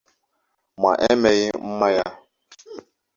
[0.81, 1.47] ma e meghị
[1.77, 2.05] ma ya